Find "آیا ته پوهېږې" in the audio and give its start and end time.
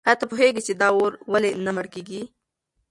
0.07-0.61